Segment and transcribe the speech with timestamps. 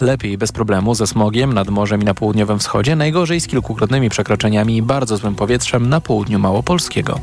[0.00, 4.76] Lepiej bez problemu ze smogiem nad morzem i na południowym wschodzie, najgorzej z kilkukrotnymi przekroczeniami
[4.76, 7.20] i bardzo złym powietrzem na południu Małopolskiego.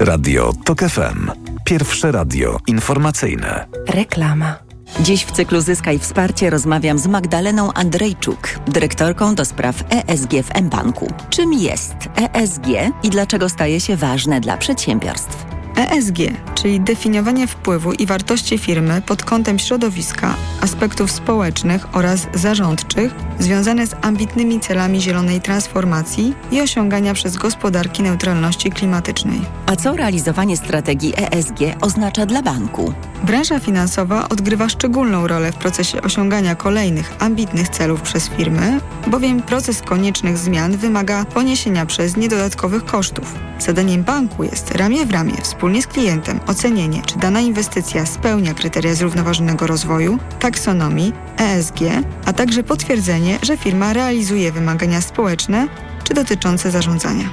[0.00, 1.30] Radio TOK FM.
[1.64, 3.66] Pierwsze radio informacyjne.
[3.88, 4.54] Reklama.
[5.00, 11.12] Dziś w cyklu Zyskaj Wsparcie rozmawiam z Magdaleną Andrejczuk, dyrektorką do spraw ESG w mBanku.
[11.30, 12.66] Czym jest ESG
[13.02, 15.55] i dlaczego staje się ważne dla przedsiębiorstw?
[15.76, 16.18] ESG,
[16.54, 23.94] czyli definiowanie wpływu i wartości firmy pod kątem środowiska, aspektów społecznych oraz zarządczych związane z
[24.02, 29.40] ambitnymi celami zielonej transformacji i osiągania przez gospodarki neutralności klimatycznej.
[29.66, 32.92] A co realizowanie strategii ESG oznacza dla banku?
[33.24, 39.82] Branża finansowa odgrywa szczególną rolę w procesie osiągania kolejnych ambitnych celów przez firmy, bowiem proces
[39.82, 43.34] koniecznych zmian wymaga poniesienia przez nie dodatkowych kosztów.
[43.58, 45.34] Zadaniem banku jest ramię w ramię
[45.66, 51.78] wspólnie z klientem ocenienie, czy dana inwestycja spełnia kryteria zrównoważonego rozwoju, taksonomii, ESG,
[52.26, 55.68] a także potwierdzenie, że firma realizuje wymagania społeczne
[56.04, 57.24] czy dotyczące zarządzania.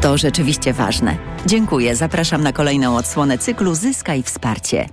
[0.00, 1.16] To rzeczywiście ważne.
[1.46, 1.96] Dziękuję.
[1.96, 4.88] Zapraszam na kolejną odsłonę cyklu Zyskaj Wsparcie.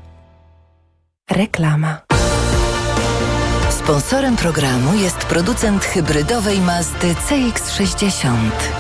[1.31, 2.01] Reklama.
[3.69, 8.78] Sponsorem programu jest producent hybrydowej Mazdy CX-60.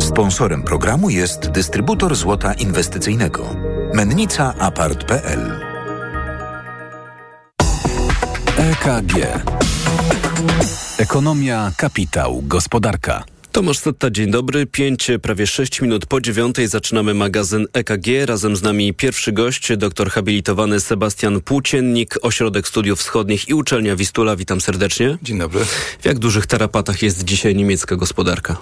[0.00, 3.56] Sponsorem programu jest dystrybutor złota inwestycyjnego.
[3.94, 5.60] Mennica Apart.pl
[8.56, 9.42] EKG
[10.98, 13.24] Ekonomia, kapitał, gospodarka.
[13.52, 14.66] Tomasz Setta, dzień dobry.
[14.66, 18.06] Pięć, prawie sześć minut po dziewiątej zaczynamy magazyn EKG.
[18.26, 24.36] Razem z nami pierwszy gość, doktor habilitowany Sebastian Płóciennik, Ośrodek Studiów Wschodnich i Uczelnia Wistula.
[24.36, 25.18] Witam serdecznie.
[25.22, 25.64] Dzień dobry.
[26.00, 28.56] W jak dużych tarapatach jest dzisiaj niemiecka gospodarka?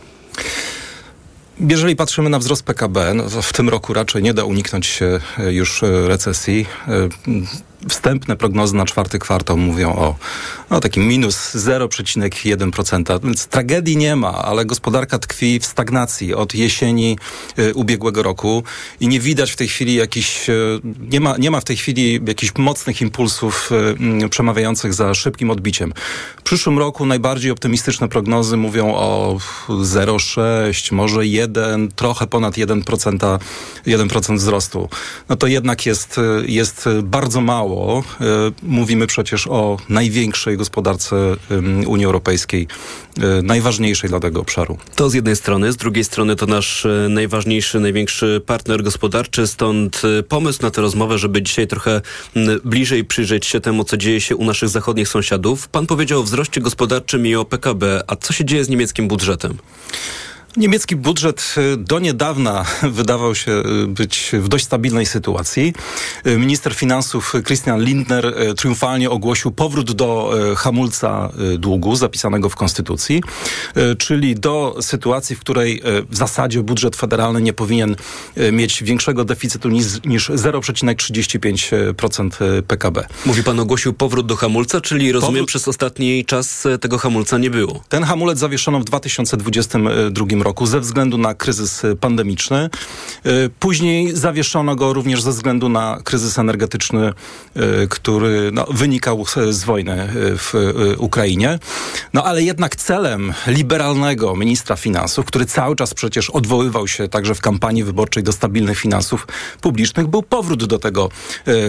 [1.61, 5.01] Jeżeli patrzymy na wzrost PKB, no w tym roku raczej nie da uniknąć
[5.49, 6.67] już recesji.
[7.89, 10.15] Wstępne prognozy na czwarty kwartał mówią o,
[10.71, 17.19] o takim minus 0,1%, więc tragedii nie ma, ale gospodarka tkwi w stagnacji od jesieni
[17.59, 18.63] y, ubiegłego roku
[19.01, 20.81] i nie widać w tej chwili jakichś, y,
[21.11, 23.71] nie ma, nie ma w tej chwili jakichś mocnych impulsów
[24.25, 25.93] y, przemawiających za szybkim odbiciem.
[26.37, 33.39] W przyszłym roku najbardziej optymistyczne prognozy mówią o 0,6, może 1, trochę ponad 1%,
[33.87, 34.89] 1% wzrostu.
[35.29, 38.05] No to jednak jest, jest bardzo mało mało.
[38.21, 38.25] E,
[38.63, 41.37] mówimy przecież o największej gospodarce
[41.87, 42.67] Unii Europejskiej,
[43.21, 44.79] e, najważniejszej dla tego obszaru.
[44.95, 50.03] To z jednej strony, z drugiej strony to nasz e, najważniejszy, największy partner gospodarczy, stąd
[50.29, 52.01] pomysł na tę rozmowę, żeby dzisiaj trochę
[52.65, 55.69] bliżej przyjrzeć się temu, co dzieje się u naszych zachodnich sąsiadów.
[55.69, 59.59] Pan powiedział o wzroście gospodarczym i o PKB, a co się dzieje z niemieckim budżetem?
[60.57, 65.75] Niemiecki budżet y, do niedawna wydawał się y, być w dość stabilnej sytuacji.
[66.27, 73.23] Y, minister finansów Christian Lindner triumfalnie ogłosił powrót do hamulca długu zapisanego w konstytucji,
[73.99, 77.97] czyli do sytuacji, w której w zasadzie budżet federalny nie powinien
[78.53, 83.07] mieć większego deficytu niż, niż 0,35% PKB.
[83.27, 85.49] Mówi pan ogłosił powrót do hamulca, czyli rozumiem powrót...
[85.49, 87.85] przez ostatni czas tego hamulca nie było.
[87.89, 92.71] Ten hamulec zawieszono w 2022 roku roku ze względu na kryzys y, pandemiczny.
[93.27, 97.13] Y, później zawieszono go również ze względu na kryzys energetyczny,
[97.57, 100.53] y, który no, wynikał z wojny w
[100.99, 101.59] Ukrainie.
[102.13, 107.41] No ale jednak celem liberalnego ministra finansów, który cały czas przecież odwoływał się także w
[107.41, 109.27] kampanii wyborczej do stabilnych finansów
[109.61, 111.09] publicznych, był powrót do tego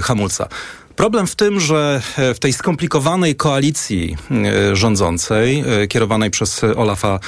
[0.03, 0.47] hamulca.
[0.97, 7.19] Problem w tym, że e, w tej skomplikowanej koalicji e, rządzącej, e, kierowanej przez Olafa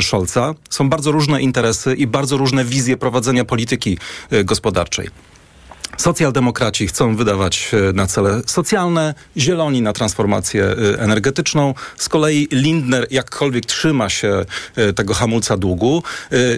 [0.00, 3.98] Scholza, są bardzo różne interesy i bardzo różne wizje prowadzenia polityki
[4.44, 5.31] gospodarczej.
[5.96, 11.74] Socjaldemokraci chcą wydawać e, na cele socjalne, zieloni na transformację e, energetyczną.
[11.96, 14.44] Z kolei Lindner jakkolwiek trzyma się
[14.76, 16.02] e, tego hamulca długu,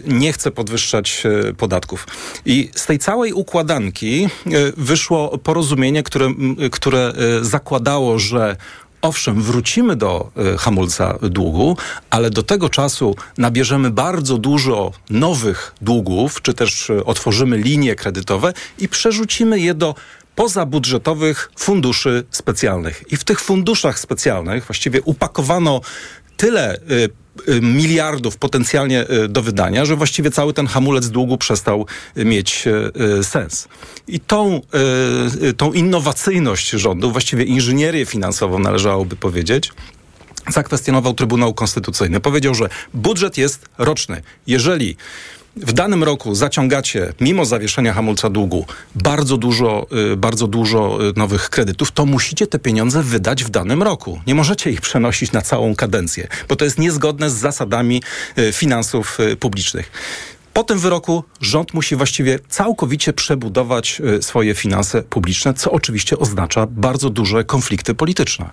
[0.06, 1.22] nie chce podwyższać
[1.56, 2.06] podatków.
[2.46, 4.28] I z tej całej układanki
[4.76, 6.30] wyszło porozumienie, które,
[6.70, 7.12] które
[7.42, 8.56] zakładało, że
[9.04, 11.76] owszem, wrócimy do y, hamulca długu,
[12.10, 18.52] ale do tego czasu nabierzemy bardzo dużo nowych długów, czy też y, otworzymy linie kredytowe
[18.78, 19.94] i przerzucimy je do
[20.34, 23.04] pozabudżetowych funduszy specjalnych.
[23.12, 25.80] I w tych funduszach specjalnych właściwie upakowano
[26.36, 27.23] tyle Y,
[27.62, 31.86] miliardów potencjalnie y, do wydania, że właściwie cały ten hamulec długu przestał
[32.16, 32.64] y, mieć
[33.22, 33.68] sens.
[34.08, 34.60] I tą,
[35.56, 39.72] tą innowacyjność rządu, właściwie inżynierię finansową należałoby powiedzieć,
[40.48, 42.20] zakwestionował Trybunał Konstytucyjny.
[42.20, 44.22] Powiedział, że budżet jest roczny.
[44.46, 44.96] Jeżeli
[45.56, 51.50] w danym roku zaciągacie, mimo zawieszenia hamulca długu, bardzo dużo, y, bardzo dużo y, nowych
[51.50, 54.20] kredytów, to musicie te pieniądze wydać w danym roku.
[54.26, 58.02] Nie możecie ich przenosić na całą kadencję, bo to jest niezgodne z zasadami
[58.38, 59.90] y, finansów publicznych.
[60.54, 66.66] Po tym wyroku rząd musi właściwie całkowicie przebudować y, swoje finanse publiczne, co oczywiście oznacza
[66.66, 68.50] bardzo duże konflikty polityczne.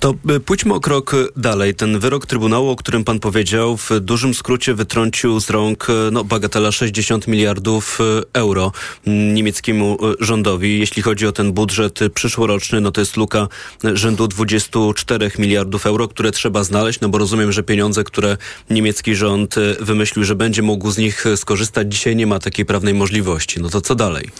[0.00, 1.74] To y, pójdźmy o krok y, dalej.
[1.74, 6.72] Ten wyrok Trybunału, o którym pan powiedział, w dużym skrócie wytrącił z rąk no, bagatela
[6.72, 7.98] 60 miliardów
[8.32, 8.72] euro
[9.06, 10.78] niemieckiemu rządowi.
[10.78, 13.48] Jeśli chodzi o ten budżet przyszłoroczny, no to jest luka
[13.94, 18.36] rzędu 24 miliardów euro, które trzeba znaleźć, no bo rozumiem, że pieniądze, które
[18.70, 23.60] niemiecki rząd wymyślił, że będzie mógł z nich skorzystać, dzisiaj nie ma takiej prawnej możliwości.
[23.60, 24.30] No to co dalej?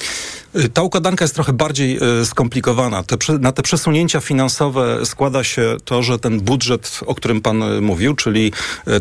[0.56, 3.02] Y, Ta układanka jest trochę bardziej y, skomplikowana.
[3.02, 7.80] Te, na te przesunięcia finansowe składa się to, że ten budżet, o którym pan y,
[7.80, 8.52] mówił, czyli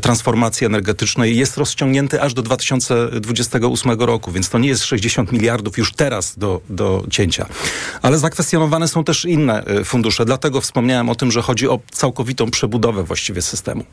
[0.02, 5.94] transformacji energetycznej, jest rozciągnięty aż do 2028 roku, więc to nie jest 60 miliardów już
[5.94, 7.46] teraz do, do cięcia.
[8.02, 13.04] Ale zakwestionowane są też inne fundusze, dlatego wspomniałem o tym, że chodzi o całkowitą przebudowę
[13.04, 13.84] właściwie systemu.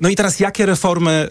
[0.00, 1.28] No i teraz jakie reformy,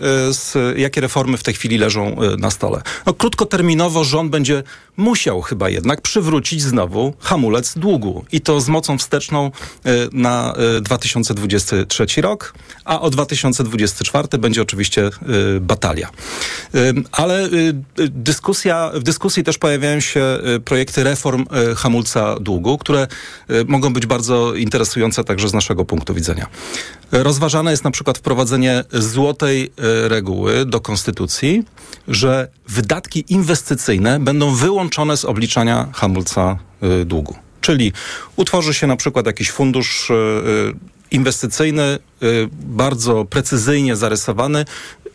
[0.75, 2.81] jakie reformy w tej chwili leżą y, na stole?
[3.05, 4.63] No, krótkoterminowo rząd będzie
[4.97, 9.51] musiał chyba jednak przywrócić znowu hamulec długu i to z mocą wsteczną
[9.85, 12.53] y, na y, 2023 rok,
[12.85, 15.09] a o 2024 będzie oczywiście
[15.61, 16.09] batalia.
[17.11, 17.49] Ale
[18.09, 21.45] dyskusja, w dyskusji też pojawiają się projekty reform
[21.77, 23.07] hamulca długu, które
[23.67, 26.47] mogą być bardzo interesujące także z naszego punktu widzenia.
[27.11, 31.63] Rozważane jest na przykład wprowadzenie złotej y, reguły do konstytucji,
[32.07, 36.57] że wydatki inwestycyjne będą wyłączone z obliczania hamulca
[37.01, 37.35] y, długu.
[37.61, 37.93] Czyli
[38.35, 40.13] utworzy się na przykład jakiś fundusz y,
[41.11, 41.97] inwestycyjny,
[42.51, 44.65] bardzo precyzyjnie zarysowany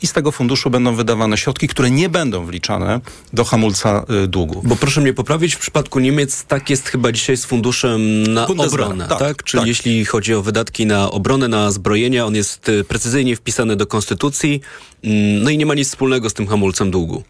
[0.02, 3.00] i z tego funduszu będą wydawane środki, które nie będą wliczane
[3.32, 4.62] do hamulca y, długu.
[4.64, 9.08] Bo proszę mnie poprawić, w przypadku Niemiec tak jest chyba dzisiaj z funduszem na obronę,
[9.08, 9.42] tak, tak?
[9.42, 9.68] Czyli tak.
[9.68, 14.60] jeśli chodzi o wydatki na obronę, na zbrojenia, on jest y, precyzyjnie wpisany do konstytucji,
[15.04, 17.22] mm, no i nie ma nic wspólnego z tym hamulcem długu.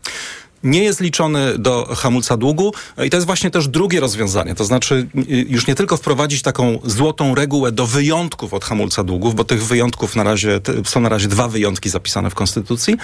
[0.64, 2.72] Nie jest liczony do hamulca długu
[3.04, 4.54] i to jest właśnie też drugie rozwiązanie.
[4.54, 9.34] To znaczy y, już nie tylko wprowadzić taką złotą regułę do wyjątków od hamulca długów,
[9.34, 12.96] bo tych wyjątków na razie, są na razie dwa wyjątki zapisane w Konstytucji,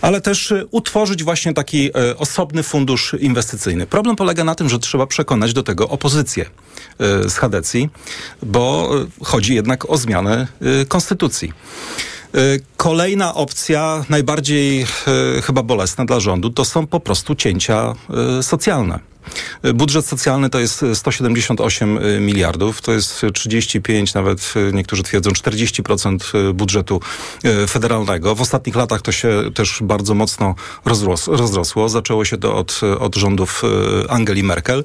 [0.00, 3.86] ale też y, utworzyć właśnie taki y, osobny fundusz inwestycyjny.
[3.86, 6.46] Problem polega na tym, że trzeba przekonać do tego opozycję
[7.28, 7.90] z Hadecji,
[8.42, 8.90] bo
[9.22, 10.46] chodzi jednak o zmianę
[10.88, 11.52] Konstytucji.
[12.34, 17.94] Y, Kolejna opcja, najbardziej y, chyba bolesna dla rządu, to są po prostu cięcia
[18.38, 19.11] y, socjalne.
[19.64, 25.30] Y, Budżet socjalny to jest y, 178 miliardów, to jest 35, nawet y, niektórzy twierdzą
[25.30, 27.00] 40% y, budżetu
[27.44, 28.34] y, federalnego.
[28.34, 30.54] W ostatnich latach to się też bardzo mocno
[30.84, 31.88] rozros rozrosło.
[31.88, 34.84] Zaczęło się to od, od rządów y, Angeli Merkel.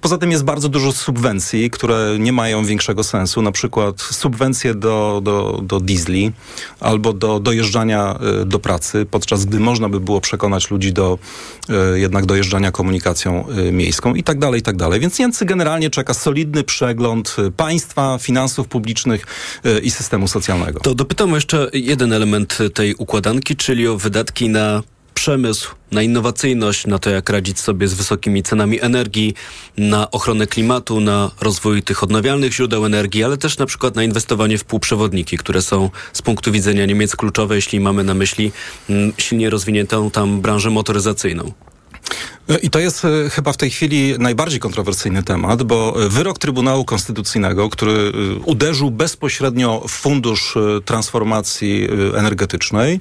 [0.00, 5.20] Poza tym jest bardzo dużo subwencji, które nie mają większego sensu, na przykład subwencje do,
[5.24, 6.32] do, do diesli
[6.80, 11.18] albo do dojeżdżania y, do pracy, podczas gdy można by było przekonać ludzi do
[11.94, 15.00] y, jednak dojeżdżania komunikacją y, miejską i tak dalej, i tak dalej.
[15.00, 19.26] Więc Niemcy generalnie czeka solidny przegląd y, państwa, finansów publicznych
[19.66, 20.80] y, i systemu socjalnego.
[20.80, 24.82] To dopytam jeszcze jeden element tej układanki, czyli o wydatki na
[25.18, 29.34] przemysł, na innowacyjność, na to, jak radzić sobie z wysokimi cenami energii,
[29.78, 34.58] na ochronę klimatu, na rozwój tych odnawialnych źródeł energii, ale też na przykład na inwestowanie
[34.58, 38.52] w półprzewodniki, które są z punktu widzenia Niemiec kluczowe, jeśli mamy na myśli
[38.90, 41.52] mm, silnie rozwiniętą tam branżę motoryzacyjną.
[42.62, 46.84] I to jest e, chyba w tej chwili najbardziej kontrowersyjny temat, bo e, wyrok Trybunału
[46.84, 53.00] Konstytucyjnego, który e, uderzył bezpośrednio w Fundusz Transformacji Energetycznej,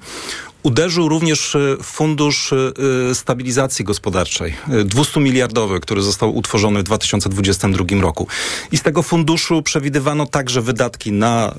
[0.68, 8.02] uderzył również e, Fundusz e, Stabilizacji Gospodarczej, e, 200 miliardowy, który został utworzony w 2022
[8.02, 8.28] roku.
[8.72, 11.54] I z tego funduszu przewidywano także wydatki na e,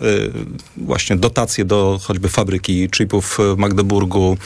[0.76, 4.36] właśnie dotacje do choćby fabryki chipów w Magdeburgu,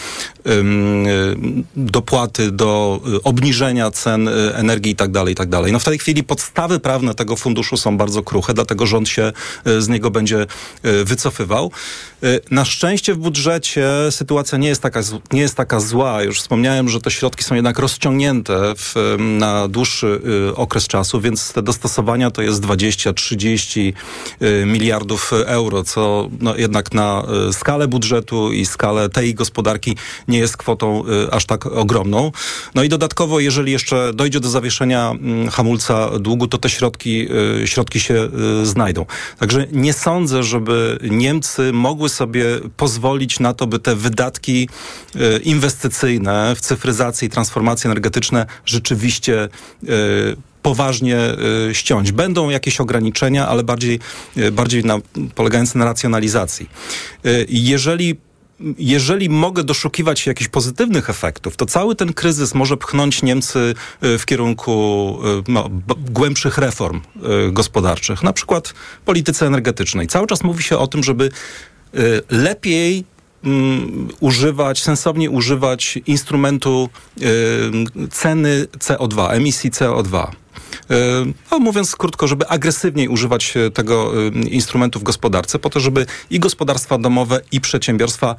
[1.76, 5.49] dopłaty do obniżenia cen energii i tak dalej, i tak.
[5.73, 9.33] No w tej chwili podstawy prawne tego funduszu są bardzo kruche, dlatego rząd się
[9.78, 10.47] z niego będzie
[11.04, 11.71] wycofywał.
[12.50, 15.00] Na szczęście w budżecie sytuacja nie jest taka,
[15.32, 16.23] nie jest taka zła.
[16.23, 21.52] Już wspomniałem, że te środki są jednak rozciągnięte w, na dłuższy y, okres czasu, więc
[21.52, 23.92] te dostosowania to jest 20-30
[24.42, 29.97] y, miliardów euro, co no, jednak na y, skalę budżetu i skalę tej gospodarki
[30.28, 32.32] nie jest kwotą aż tak ogromną.
[32.75, 37.28] No i dodatkowo, jeżeli jeszcze dojdzie do zawieszenia mm, hamulca długu, to te środki,
[37.64, 38.28] środki się
[38.62, 39.06] znajdą.
[39.38, 42.44] Także nie sądzę, żeby Niemcy mogły sobie
[42.76, 44.69] pozwolić na to, by te wydatki wydatki
[45.15, 49.89] e, inwestycyjne w cyfryzację i transformacje energetyczne rzeczywiście e,
[50.62, 51.19] poważnie
[51.71, 52.12] y, ściąć.
[52.12, 54.01] Będą jakieś ograniczenia, ale bardziej,
[54.53, 54.99] bardziej na,
[55.35, 56.71] polegające na racjonalizacji.
[57.49, 58.17] Jeżeli
[58.79, 65.19] jeżeli mogę doszukiwać jakichś pozytywnych efektów, to cały ten kryzys może pchnąć Niemcy w kierunku
[65.49, 65.71] no,
[66.11, 67.01] głębszych reform
[67.53, 68.75] gospodarczych, na przykład
[69.05, 70.07] polityce energetycznej.
[70.07, 71.31] Cały czas mówi się o tym, żeby
[72.31, 73.05] lepiej
[73.44, 76.88] um, używać, sensownie używać instrumentu
[77.20, 80.41] um, ceny CO2, emisji CO2.
[80.91, 85.81] E, no, mówiąc krótko, żeby agresywniej używać e, tego e, instrumentu w gospodarce, po to,
[85.81, 88.37] żeby i gospodarstwa domowe, i przedsiębiorstwa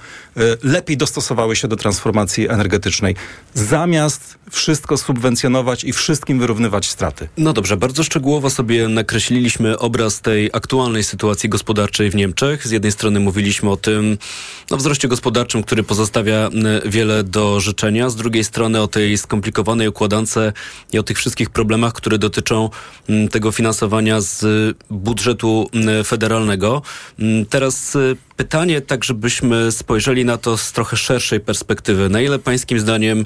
[0.63, 3.15] lepiej dostosowały się do transformacji energetycznej,
[3.53, 7.27] zamiast wszystko subwencjonować i wszystkim wyrównywać straty.
[7.37, 12.67] No dobrze, bardzo szczegółowo sobie nakreśliliśmy obraz tej aktualnej sytuacji gospodarczej w Niemczech.
[12.67, 14.17] Z jednej strony mówiliśmy o tym
[14.71, 16.49] no, wzroście gospodarczym, który pozostawia
[16.85, 20.37] wiele do życzenia, z drugiej strony o tej skomplikowanej układance
[20.93, 22.69] i o tych wszystkich problemach, które dotyczą
[23.09, 24.45] mm, tego finansowania z
[24.89, 26.81] budżetu mm, federalnego.
[27.19, 32.09] Mm, teraz y, pytanie, tak żebyśmy spojrzeli na to z trochę szerszej perspektywy.
[32.09, 33.25] Na ile pańskim zdaniem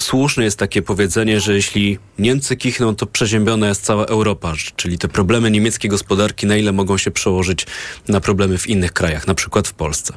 [0.00, 5.08] słuszne jest takie powiedzenie, że jeśli Niemcy kichną, to przeziębiona jest cała Europa, czyli te
[5.08, 7.66] problemy niemieckiej gospodarki, na ile mogą się przełożyć
[8.08, 10.16] na problemy w innych krajach, na przykład w Polsce?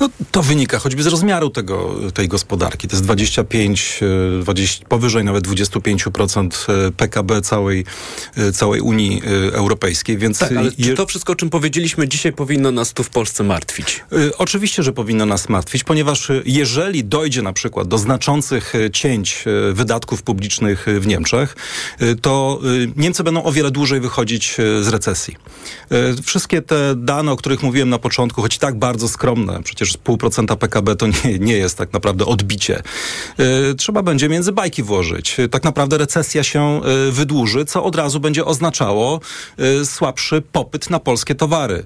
[0.00, 2.88] No, to wynika choćby z rozmiaru tego, tej gospodarki.
[2.88, 4.00] To jest 25,
[4.42, 7.84] 20, e, powyżej nawet 25% e, PKB całej,
[8.36, 10.38] e, całej Unii Europejskiej, więc...
[10.38, 13.77] Tak, ale czy to wszystko, o czym powiedzieliśmy dzisiaj, powinno nas tu w Polsce martwić?
[14.38, 20.22] Oczywiście, że powinno nas martwić, ponieważ jeżeli dojdzie na przykład do znaczących cięć E, wydatków
[20.22, 21.56] publicznych w Niemczech,
[22.22, 22.60] to
[22.96, 25.36] Niemcy będą o wiele dłużej wychodzić z recesji.
[26.22, 30.56] Wszystkie te dane, o których mówiłem na początku, choć tak bardzo skromne, przecież pół procenta
[30.56, 32.82] PKB to nie, nie jest tak naprawdę odbicie,
[33.76, 35.36] trzeba będzie między bajki włożyć.
[35.50, 36.80] Tak naprawdę recesja się
[37.10, 39.20] wydłuży, co od razu będzie oznaczało
[39.84, 41.84] słabszy popyt na polskie towary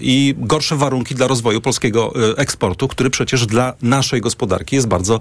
[0.00, 5.20] i gorsze warunki dla rozwoju polskiego eksportu, który przecież dla naszej gospodarki jest bardzo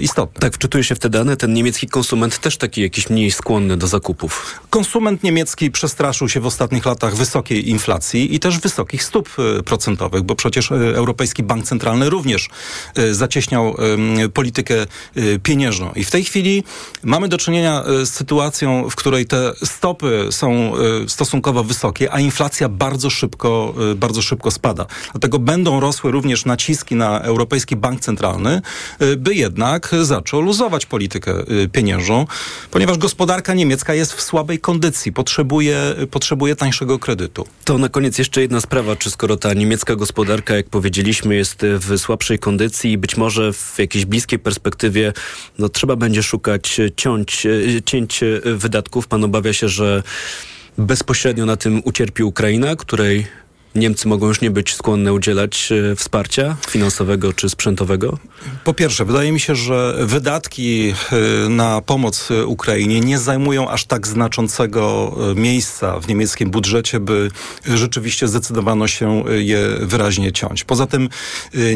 [0.00, 0.40] istotny.
[0.40, 3.86] Tak, wczytuję się w te dane, ten niemiecki konsument też taki jakiś mniej skłonny do
[3.86, 4.60] zakupów.
[4.70, 9.28] Konsument niemiecki przestraszył się w ostatnich latach wysokiej inflacji i też wysokich stóp
[9.64, 12.48] procentowych, bo przecież Europejski Bank Centralny również
[13.10, 13.76] zacieśniał
[14.34, 14.86] politykę
[15.42, 15.92] pieniężną.
[15.96, 16.64] I w tej chwili
[17.02, 20.72] mamy do czynienia z sytuacją, w której te stopy są
[21.06, 24.86] stosunkowo wysokie, a inflacja bardzo szybko, bardzo szybko spada.
[25.12, 28.62] Dlatego będą rosły również naciski na Europejski Bank Centralny,
[29.16, 32.26] by jednak zaczął luzować politykę y, pieniężną,
[32.70, 37.46] ponieważ gospodarka niemiecka jest w słabej kondycji, potrzebuje, potrzebuje tańszego kredytu.
[37.64, 41.98] To na koniec jeszcze jedna sprawa, czy skoro ta niemiecka gospodarka, jak powiedzieliśmy, jest w
[41.98, 45.12] słabszej kondycji i być może w jakiejś bliskiej perspektywie
[45.58, 49.06] no, trzeba będzie szukać ciąć, y, cięć wydatków.
[49.06, 50.02] Pan obawia się, że
[50.78, 53.26] bezpośrednio na tym ucierpi Ukraina, której
[53.74, 58.18] Niemcy mogą już nie być skłonne udzielać e, wsparcia finansowego czy sprzętowego?
[58.64, 64.06] Po pierwsze, wydaje mi się, że wydatki e, na pomoc Ukrainie nie zajmują aż tak
[64.06, 67.30] znaczącego e, miejsca w niemieckim budżecie, by
[67.74, 70.64] rzeczywiście zdecydowano się je wyraźnie ciąć.
[70.64, 71.08] Poza tym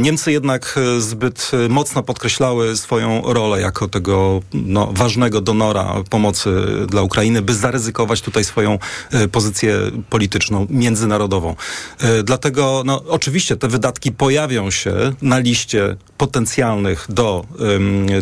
[0.00, 6.50] Niemcy jednak zbyt mocno podkreślały swoją rolę jako tego no, ważnego donora pomocy
[6.86, 8.78] dla Ukrainy, by zaryzykować tutaj swoją
[9.32, 9.78] pozycję
[10.10, 11.56] polityczną, międzynarodową.
[12.00, 17.44] E, dlatego no, oczywiście te wydatki pojawią się na liście potencjalnych do,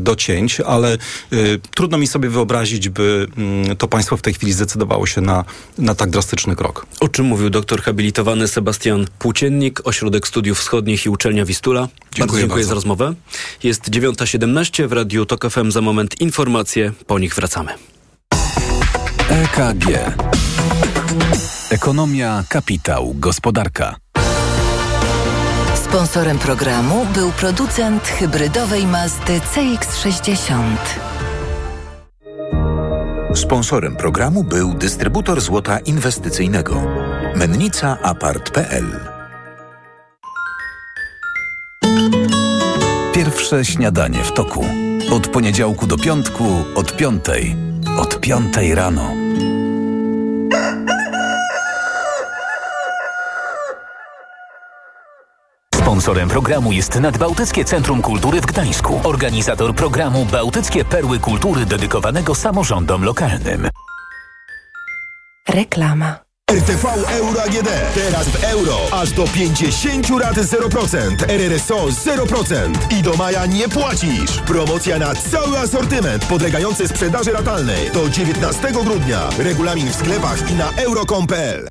[0.00, 0.98] do cięć, ale
[1.32, 5.44] y, trudno mi sobie wyobrazić, by mm, to państwo w tej chwili zdecydowało się na,
[5.78, 6.86] na tak drastyczny krok.
[7.00, 11.80] O czym mówił doktor habilitowany Sebastian Płóciennik, Ośrodek Studiów Wschodnich i Uczelnia Wistula.
[11.80, 12.68] Dziękuję bardzo dziękuję bardzo.
[12.68, 13.14] za rozmowę.
[13.62, 15.70] Jest 9.17 w Radiu TOK FM.
[15.70, 17.72] Za moment informacje, po nich wracamy.
[19.28, 19.86] EKG
[21.70, 23.96] Ekonomia, kapitał, gospodarka.
[25.74, 30.76] Sponsorem programu był producent hybrydowej Mazdy CX-60.
[33.34, 36.82] Sponsorem programu był dystrybutor złota inwestycyjnego.
[37.34, 38.86] Mennica Apart.pl
[43.14, 44.64] Pierwsze śniadanie w toku.
[45.12, 46.44] Od poniedziałku do piątku,
[46.74, 47.56] od piątej.
[47.98, 49.26] Od piątej rano.
[56.06, 59.00] Sponsorem programu jest Nadbałtyckie Centrum Kultury w Gdańsku.
[59.04, 63.68] Organizator programu Bałtyckie Perły Kultury dedykowanego samorządom lokalnym.
[65.48, 66.25] Reklama.
[66.50, 67.68] RTV Euro AGD.
[67.94, 68.76] Teraz w euro.
[68.92, 71.24] Aż do 50 rat 0%.
[71.28, 72.72] RRSO 0%.
[72.98, 74.30] I do maja nie płacisz.
[74.46, 77.90] Promocja na cały asortyment podlegający sprzedaży ratalnej.
[77.90, 79.28] Do 19 grudnia.
[79.38, 81.68] Regulamin w sklepach i na euro.com.pl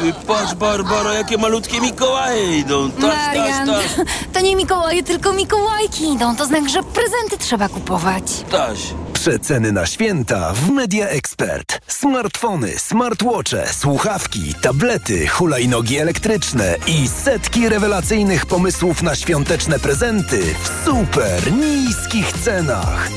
[0.00, 2.90] Ty patrz, Barbara, jakie malutkie Mikołaje idą.
[2.90, 6.36] Taś, taś, Marian, taś, to nie Mikołaje, tylko Mikołajki idą.
[6.36, 8.24] To znak, że prezenty trzeba kupować.
[8.50, 8.78] taś.
[9.24, 11.80] Przeceny na święta w Media Expert.
[11.86, 21.52] Smartfony, smartwatche, słuchawki, tablety, hulajnogi elektryczne i setki rewelacyjnych pomysłów na świąteczne prezenty w super
[21.52, 23.08] niskich cenach.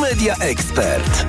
[0.00, 1.26] Media Expert.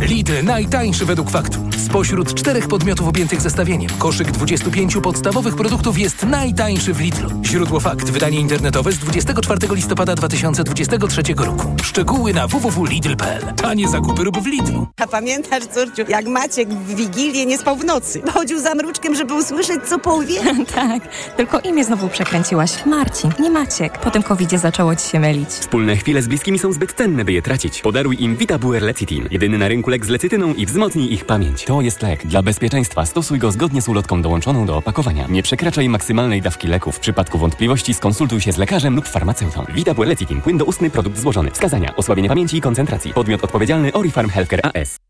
[0.00, 1.69] Lidl najtańszy według faktu.
[1.80, 7.30] Spośród czterech podmiotów objętych zestawieniem, koszyk 25 podstawowych produktów jest najtańszy w Lidlu.
[7.44, 8.10] Źródło fakt.
[8.10, 11.76] Wydanie internetowe z 24 listopada 2023 roku.
[11.82, 13.42] Szczegóły na www.lidl.pl.
[13.54, 14.86] Tanie zakupy rób w Lidlu.
[15.00, 18.22] A pamiętasz, córciu, jak Maciek w Wigilię nie spał w nocy?
[18.32, 20.40] Chodził za mruczkiem, żeby usłyszeć, co powie?
[20.74, 21.02] tak,
[21.36, 22.86] tylko imię znowu przekręciłaś.
[22.86, 23.98] Marcin, nie Maciek.
[23.98, 25.48] Po tym covidzie zaczęło ci się mylić.
[25.48, 27.80] Wspólne chwile z bliskimi są zbyt cenne, by je tracić.
[27.80, 29.28] Podaruj im VitaBuer Lecitin.
[29.30, 31.69] Jedyny na rynku lek z lecytyną i wzmocnij ich pamięć.
[31.70, 32.26] To jest lek.
[32.26, 35.26] Dla bezpieczeństwa stosuj go zgodnie z ulotką dołączoną do opakowania.
[35.28, 36.92] Nie przekraczaj maksymalnej dawki leku.
[36.92, 39.64] W przypadku wątpliwości skonsultuj się z lekarzem lub farmaceutą.
[39.74, 40.40] VitaBuer Lecitin.
[40.40, 41.50] Płyn doustny, produkt złożony.
[41.50, 41.96] Wskazania.
[41.96, 43.14] Osłabienie pamięci i koncentracji.
[43.14, 45.09] Podmiot odpowiedzialny Orifarm Healthcare AS.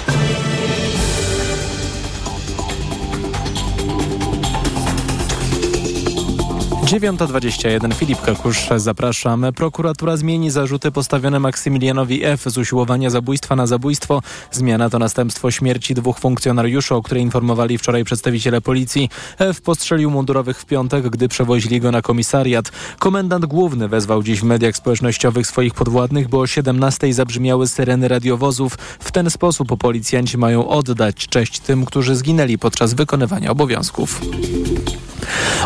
[6.85, 9.45] 9.21 Filip Kakusz, zapraszam.
[9.55, 12.43] Prokuratura zmieni zarzuty postawione Maksymilianowi F.
[12.45, 14.21] z usiłowania zabójstwa na zabójstwo.
[14.51, 19.09] Zmiana to następstwo śmierci dwóch funkcjonariuszy, o której informowali wczoraj przedstawiciele policji.
[19.39, 19.61] F.
[19.61, 22.71] postrzelił mundurowych w piątek, gdy przewozili go na komisariat.
[22.99, 28.77] Komendant główny wezwał dziś w mediach społecznościowych swoich podwładnych, by o 17 zabrzmiały syreny radiowozów.
[28.99, 34.21] W ten sposób policjanci mają oddać cześć tym, którzy zginęli podczas wykonywania obowiązków.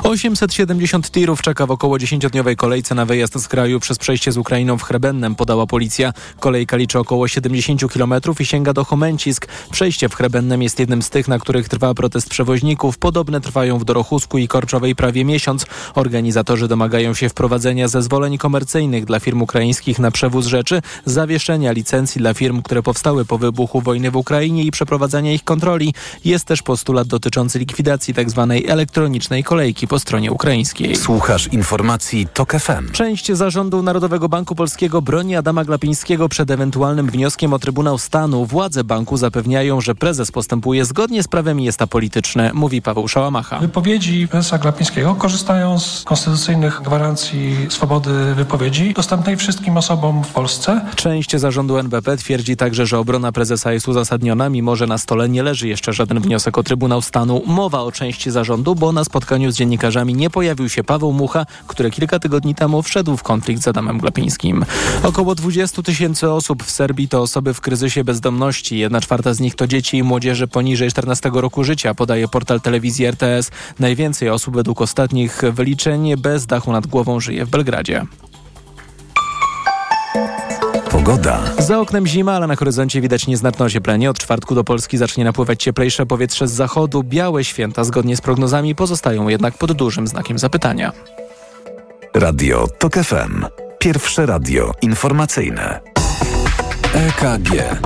[0.03, 4.77] 870 tirów czeka w około 10-dniowej kolejce na wyjazd z kraju przez przejście z Ukrainą
[4.77, 6.13] w Chrebennem, podała policja.
[6.39, 9.47] Kolejka liczy około 70 km i sięga do Chomencisk.
[9.71, 12.97] Przejście w Chrebennem jest jednym z tych, na których trwa protest przewoźników.
[12.97, 15.65] Podobne trwają w Dorochusku i Korczowej prawie miesiąc.
[15.95, 22.33] Organizatorzy domagają się wprowadzenia zezwoleń komercyjnych dla firm ukraińskich na przewóz rzeczy, zawieszenia licencji dla
[22.33, 25.93] firm, które powstały po wybuchu wojny w Ukrainie i przeprowadzania ich kontroli.
[26.25, 28.53] Jest też postulat dotyczący likwidacji tzw.
[28.67, 30.95] elektronicznej kolejki po stronie ukraińskiej.
[30.95, 32.91] Słuchasz informacji TOK FM.
[32.91, 38.45] Część zarządu Narodowego Banku Polskiego broni Adama Glapińskiego przed ewentualnym wnioskiem o Trybunał Stanu.
[38.45, 43.59] Władze banku zapewniają, że prezes postępuje zgodnie z prawem i jest apolityczny, mówi Paweł Szałamacha.
[43.59, 50.81] Wypowiedzi prezesa Glapińskiego korzystają z konstytucyjnych gwarancji swobody wypowiedzi dostępnej wszystkim osobom w Polsce.
[50.95, 55.43] Część zarządu NBP twierdzi także, że obrona prezesa jest uzasadniona, mimo że na stole nie
[55.43, 57.41] leży jeszcze żaden wniosek o Trybunał Stanu.
[57.45, 61.91] Mowa o części zarządu, bo na spotkaniu z dziennikarzami nie pojawił się Paweł Mucha, który
[61.91, 64.65] kilka tygodni temu wszedł w konflikt z Adamem Glapińskim.
[65.03, 68.77] Około 20 tysięcy osób w Serbii to osoby w kryzysie bezdomności.
[68.77, 73.05] Jedna czwarta z nich to dzieci i młodzieży poniżej 14 roku życia, podaje portal telewizji
[73.05, 73.51] RTS.
[73.79, 78.05] Najwięcej osób według ostatnich wyliczeń bez dachu nad głową żyje w Belgradzie.
[81.05, 81.39] Pogoda.
[81.59, 84.09] Za oknem zima, ale na horyzoncie widać nieznaczne ocieplenie.
[84.09, 87.03] Od czwartku do Polski zacznie napływać cieplejsze powietrze z zachodu.
[87.03, 90.91] Białe święta zgodnie z prognozami pozostają jednak pod dużym znakiem zapytania.
[92.13, 93.45] Radio TOK FM.
[93.79, 95.79] Pierwsze radio informacyjne.
[96.93, 97.79] EKG.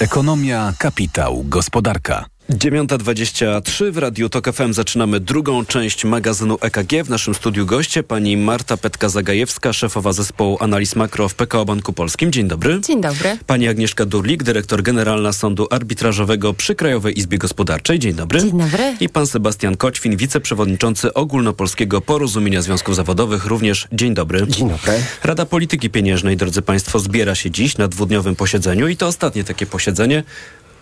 [0.00, 2.24] Ekonomia, kapitał, gospodarka.
[2.50, 7.04] 9.23 w Radiu Tok FM zaczynamy drugą część magazynu EKG.
[7.04, 12.32] W naszym studiu goście pani Marta Petka-Zagajewska, szefowa zespołu analiz makro w PKO Banku Polskim.
[12.32, 12.80] Dzień dobry.
[12.80, 13.38] Dzień dobry.
[13.46, 17.98] Pani Agnieszka Durlik, dyrektor generalna Sądu Arbitrażowego przy Krajowej Izbie Gospodarczej.
[17.98, 18.40] Dzień dobry.
[18.40, 18.96] Dzień dobry.
[19.00, 23.46] I pan Sebastian Koćwin, wiceprzewodniczący Ogólnopolskiego Porozumienia Związków Zawodowych.
[23.46, 24.46] Również dzień dobry.
[24.46, 24.92] Dzień dobry.
[25.24, 29.66] Rada Polityki Pieniężnej, drodzy państwo, zbiera się dziś na dwudniowym posiedzeniu i to ostatnie takie
[29.66, 30.22] posiedzenie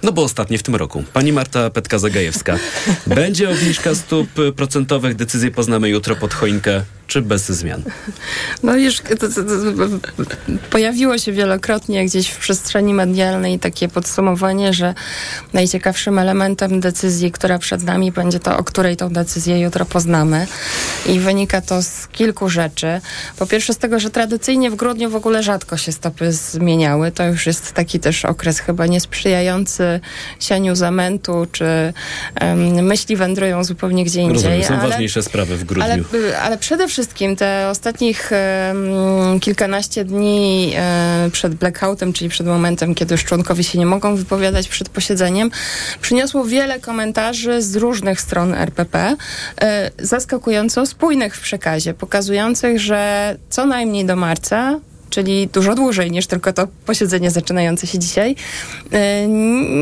[0.03, 1.05] No bo ostatnie w tym roku.
[1.13, 2.59] Pani Marta Petka-Zagajewska.
[3.07, 5.17] Będzie obniżka stóp procentowych.
[5.17, 7.83] Decyzję poznamy jutro pod choinkę czy bez zmian?
[8.63, 10.25] No już to, to, to,
[10.71, 14.95] pojawiło się wielokrotnie gdzieś w przestrzeni medialnej takie podsumowanie, że
[15.53, 20.47] najciekawszym elementem decyzji, która przed nami będzie to, o której tą decyzję jutro poznamy.
[21.07, 23.01] I wynika to z kilku rzeczy.
[23.39, 27.13] Po pierwsze z tego, że tradycyjnie w grudniu w ogóle rzadko się stopy zmieniały.
[27.13, 29.88] To już jest taki też okres chyba niesprzyjający
[30.41, 31.93] sianiu zamętu, czy
[32.41, 34.35] um, myśli wędrują zupełnie gdzie indziej.
[34.35, 36.05] Rozumiem, są ale, ważniejsze sprawy w grudniu.
[36.13, 38.31] Ale, ale przede wszystkim te ostatnich
[38.71, 40.75] um, kilkanaście dni
[41.23, 45.51] um, przed blackoutem, czyli przed momentem, kiedy już członkowie się nie mogą wypowiadać przed posiedzeniem,
[46.01, 49.17] przyniosło wiele komentarzy z różnych stron RPP,
[49.61, 56.27] e, zaskakująco spójnych w przekazie, pokazujących, że co najmniej do marca czyli dużo dłużej niż
[56.27, 58.37] tylko to posiedzenie zaczynające się dzisiaj,
[58.93, 59.27] e,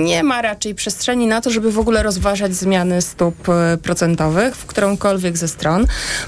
[0.05, 4.67] nie ma raczej przestrzeni na to, żeby w ogóle rozważać zmiany stóp e, procentowych w
[4.67, 5.87] którąkolwiek ze stron.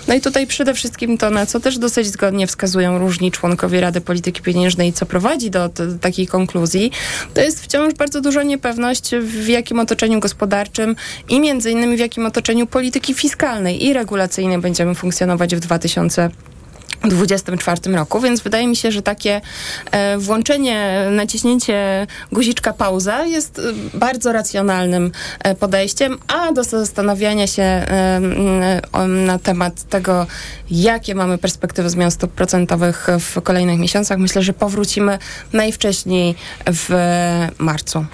[0.09, 4.01] No i tutaj przede wszystkim to, na co też dosyć zgodnie wskazują różni członkowie Rady
[4.01, 6.91] Polityki Pieniężnej, co prowadzi do, takiej konkluzji,
[7.35, 10.97] to jest wciąż bardzo duża niepewność w jakim otoczeniu gospodarczym
[11.29, 16.58] i między innymi w jakim otoczeniu polityki fiskalnej i regulacyjnej będziemy funkcjonować w 2020
[17.05, 19.40] 2024 roku, więc wydaje mi się, że takie
[19.90, 23.62] e, włączenie, naciśnięcie guziczka pauza jest e,
[23.98, 27.87] bardzo racjonalnym e, podejściem, a do zastanawiania się
[29.09, 30.27] na temat tego,
[30.70, 35.18] jakie mamy perspektywy zmian stóp procentowych w kolejnych miesiącach, myślę, że powrócimy
[35.53, 36.35] najwcześniej
[36.66, 36.94] w
[37.59, 38.07] marcu.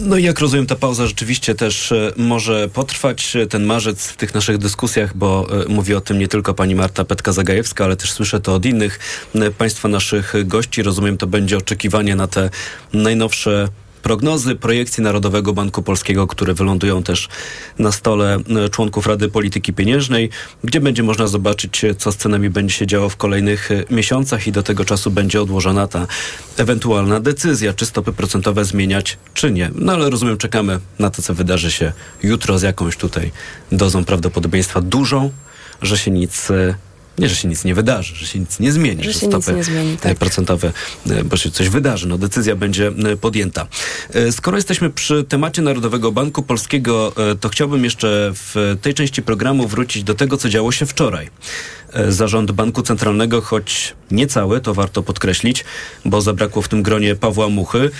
[0.00, 4.16] No i jak rozumiem, ta pauza rzeczywiście też e, może potrwać e, ten marzec w
[4.16, 8.12] tych naszych dyskusjach, bo e, mówi o tym nie tylko pani Marta Petka-Zagajewska, ale też
[8.12, 8.98] słyszę to od innych
[9.58, 10.82] państwa naszych gości.
[10.82, 12.50] Rozumiem, to będzie oczekiwanie na te
[12.92, 13.68] najnowsze
[14.04, 17.28] prognozy, projekcji Narodowego Banku Polskiego, które wylądują też
[17.78, 20.30] na stole e, członków Rady Polityki Pieniężnej,
[20.64, 24.46] gdzie będzie można zobaczyć, e, co z cenami będzie się działo w kolejnych e, miesiącach
[24.46, 26.06] i do tego czasu będzie odłożona ta
[26.56, 29.70] ewentualna decyzja, czy stopy procentowe zmieniać, czy nie.
[29.74, 33.32] No ale rozumiem, czekamy na to, co wydarzy się jutro z jakąś tutaj
[33.72, 35.30] dozą prawdopodobieństwa dużą,
[35.82, 36.48] że się nic
[37.18, 39.96] nie, że się nic nie wydarzy, że się nic nie zmieni, że, że stopy zmieni,
[39.96, 40.18] tak.
[40.18, 40.72] procentowe,
[41.10, 43.66] e, bo się coś wydarzy, no decyzja będzie e, podjęta.
[44.14, 49.68] E, skoro jesteśmy przy temacie Narodowego Banku Polskiego, to chciałbym jeszcze w tej części programu
[49.68, 51.30] wrócić do tego, co działo się wczoraj.
[52.08, 55.64] Zarząd Banku Centralnego, choć niecały, to warto podkreślić,
[56.04, 57.90] bo zabrakło w tym gronie Pawła Muchy,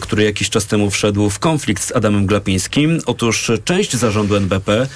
[0.00, 2.98] który jakiś czas temu wszedł w konflikt z Adamem Glapińskim.
[3.06, 4.86] Otóż część zarządu NBP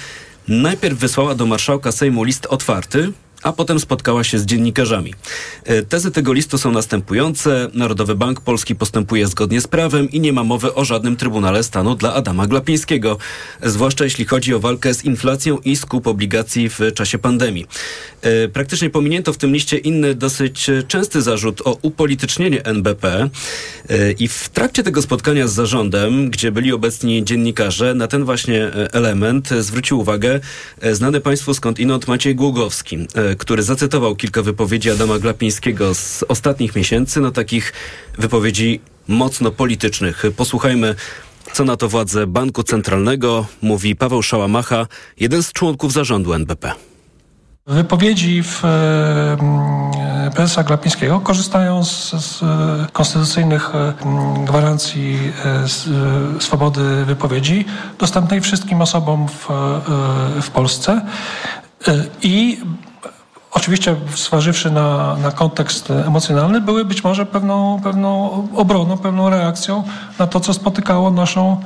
[0.47, 3.11] najpierw wysłała do marszałka Sejmu list otwarty,
[3.47, 5.13] a potem spotkała się z dziennikarzami.
[5.63, 7.69] E, tezy tego listu są następujące.
[7.73, 11.95] Narodowy Bank Polski postępuje zgodnie z prawem i nie ma mowy o żadnym Trybunale Stanu
[11.95, 13.17] dla Adama Glapińskiego,
[13.63, 17.65] zwłaszcza jeśli chodzi o walkę z inflacją i skup obligacji w czasie pandemii.
[18.21, 23.29] E, praktycznie pominięto w tym liście inny dosyć częsty zarzut o upolitycznienie NBP
[23.89, 28.71] e, i w trakcie tego spotkania z zarządem, gdzie byli obecni dziennikarze, na ten właśnie
[28.93, 30.39] element zwrócił uwagę
[30.91, 32.97] znany Państwu skąd inąd Maciej Głogowski,
[33.37, 37.73] który zacytował kilka wypowiedzi Adama Glapińskiego z ostatnich miesięcy, no takich
[38.17, 40.23] wypowiedzi mocno politycznych.
[40.37, 40.95] Posłuchajmy,
[41.53, 44.87] co na to władze Banku Centralnego mówi Paweł Szałamacha,
[45.19, 46.73] jeden z członków zarządu NBP.
[47.67, 52.43] Wypowiedzi w e, prezesa Glapińskiego korzystają z, z
[52.91, 53.93] konstytucyjnych e,
[54.45, 57.65] gwarancji e, swobody wypowiedzi
[57.99, 59.47] dostępnej wszystkim osobom w,
[60.41, 61.01] w Polsce
[62.21, 62.57] i
[63.51, 69.83] Oczywiście zważywszy na, na kontekst emocjonalny, były być może pewną, pewną obroną, pewną reakcją
[70.19, 71.61] na to, co spotykało naszą,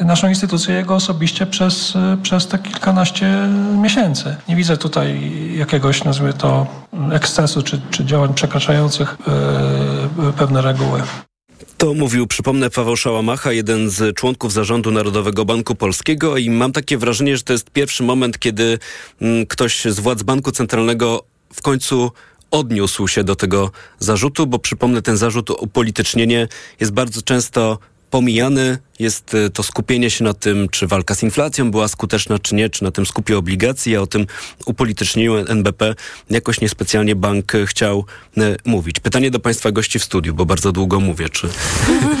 [0.00, 4.36] naszą instytucję, jego osobiście przez, przez te kilkanaście miesięcy.
[4.48, 6.66] Nie widzę tutaj jakiegoś, nazwijmy to,
[7.12, 9.16] ekscesu czy, czy działań przekraczających
[10.18, 11.02] yy, pewne reguły.
[11.78, 16.98] To mówił, przypomnę, Paweł Szałamacha, jeden z członków zarządu Narodowego Banku Polskiego i mam takie
[16.98, 18.78] wrażenie, że to jest pierwszy moment, kiedy
[19.20, 22.12] mm, ktoś z władz Banku Centralnego w końcu
[22.50, 26.48] odniósł się do tego zarzutu, bo przypomnę, ten zarzut o upolitycznienie
[26.80, 27.78] jest bardzo często
[28.10, 32.54] pomijany jest y, to skupienie się na tym, czy walka z inflacją była skuteczna, czy
[32.54, 34.26] nie, czy na tym skupie obligacji, a o tym
[34.66, 35.94] upolitycznieniu NBP
[36.30, 38.04] jakoś niespecjalnie bank chciał
[38.38, 39.00] y, mówić.
[39.00, 41.48] Pytanie do Państwa gości w studiu, bo bardzo długo mówię, czy,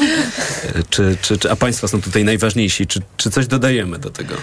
[0.90, 4.34] czy, czy, czy, a Państwa są tutaj najważniejsi, czy, czy coś dodajemy do tego?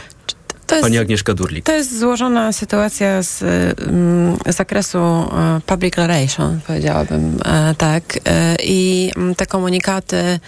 [0.67, 1.65] To jest, Pani Agnieszka Durlik.
[1.65, 8.03] To jest złożona sytuacja z mm, zakresu e, public relation, powiedziałabym e, tak.
[8.25, 10.39] E, I mm, te komunikaty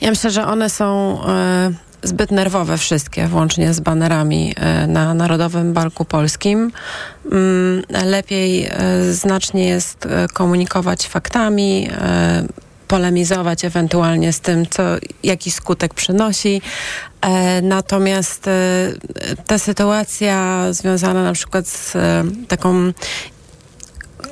[0.00, 5.72] Ja myślę, że one są e, zbyt nerwowe wszystkie, włącznie z banerami e, na Narodowym
[5.72, 6.72] Banku Polskim.
[7.32, 11.88] Mm, Lepiej e, znacznie jest komunikować faktami,
[12.88, 14.82] polemizować ewentualnie z tym, co,
[15.22, 16.62] jaki skutek przynosi.
[17.62, 18.44] Natomiast
[19.46, 21.92] ta sytuacja związana na przykład z
[22.48, 22.92] taką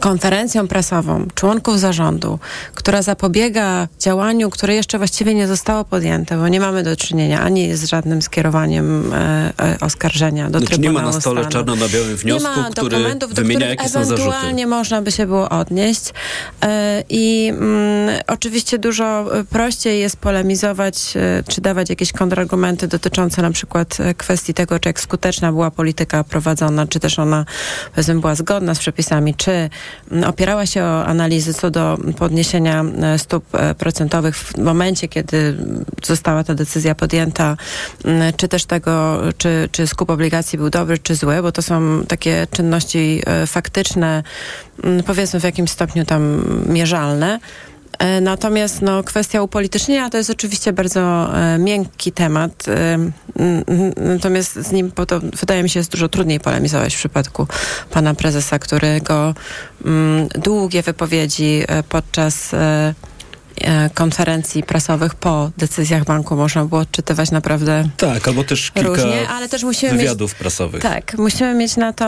[0.00, 2.38] konferencją prasową członków zarządu,
[2.74, 7.76] która zapobiega działaniu, które jeszcze właściwie nie zostało podjęte, bo nie mamy do czynienia ani
[7.76, 11.52] z żadnym skierowaniem e, e, oskarżenia do Znaczy nie Trybunału ma na stole Stanu.
[11.52, 14.22] czarno na białym wniosku, nie ma który dokumentów, do wymienia, których jakie są zarzuty.
[14.22, 16.12] ewentualnie można by się było odnieść.
[16.62, 23.42] E, I mm, oczywiście dużo e, prościej jest polemizować, e, czy dawać jakieś kontrargumenty dotyczące
[23.42, 27.44] na przykład e, kwestii tego, czy jak skuteczna była polityka prowadzona, czy też ona
[27.94, 29.70] powiedzmy była zgodna z przepisami, czy
[30.26, 35.56] opierała się o analizy co do podniesienia e, stóp e, procentowych w momencie, kiedy
[36.04, 37.56] została ta decyzja podjęta,
[38.04, 42.04] mm, czy też tego, czy, czy skup obligacji był dobry, czy zły, bo to są
[42.08, 44.22] takie czynności e, faktyczne,
[44.84, 47.40] mm, powiedzmy w jakimś stopniu tam mierzalne.
[47.98, 52.64] E, Natomiast no, kwestia upolitycznienia to jest oczywiście bardzo e, miękki temat.
[52.68, 52.98] E,
[53.96, 57.46] natomiast z nim po to, wydaje mi się jest dużo trudniej polemizować w przypadku
[57.90, 59.34] pana prezesa, którego
[59.84, 62.50] mm, długie wypowiedzi podczas
[63.94, 69.48] konferencji prasowych po decyzjach banku można było odczytywać naprawdę Tak, albo też kilka różnie, ale
[69.48, 70.82] też musimy mieć wywiadów prasowych.
[70.82, 72.04] tak, musimy mieć na to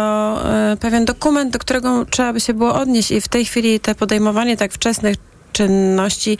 [0.72, 3.94] e, pewien dokument, do którego trzeba by się było odnieść i w tej chwili te
[3.94, 5.16] podejmowanie tak wczesnych
[5.56, 6.38] czynności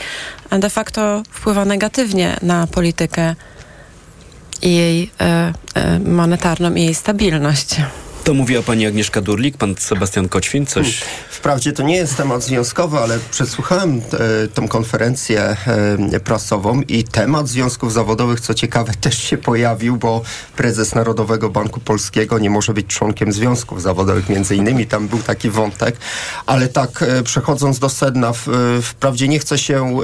[0.51, 3.35] de facto wpływa negatywnie na politykę
[4.63, 7.77] i jej e, e, monetarną i jej stabilność.
[8.27, 11.03] To mówiła pani Agnieszka Durlik, pan Sebastian Koćwin, coś...
[11.31, 14.01] Wprawdzie to nie jest temat związkowy, ale przesłuchałem
[14.45, 15.57] e, tą konferencję
[16.13, 20.23] e, prasową i temat związków zawodowych, co ciekawe, też się pojawił, bo
[20.57, 25.51] prezes Narodowego Banku Polskiego nie może być członkiem związków zawodowych, między innymi tam był taki
[25.51, 25.97] wątek,
[26.47, 29.99] ale tak e, przechodząc do sedna, w, e, wprawdzie nie chcę się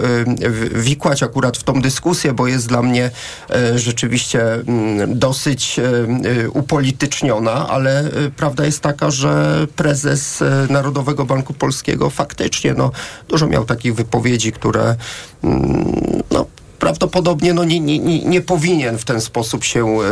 [0.44, 3.11] e, wikłać akurat w tą dyskusję, bo jest dla mnie
[3.50, 5.80] e, rzeczywiście mm, dosyć
[6.52, 12.90] upolityczniona, ale prawda jest taka, że prezes e, Narodowego Banku Polskiego faktycznie no,
[13.29, 14.96] dużo miał takich wypowiedzi, które
[15.44, 16.46] mm, no,
[16.79, 20.03] prawdopodobnie no, nie, nie, nie, nie powinien w ten sposób się e,